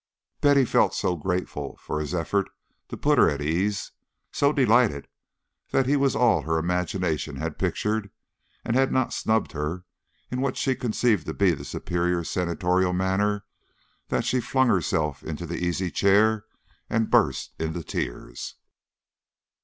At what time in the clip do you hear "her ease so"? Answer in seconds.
3.39-4.51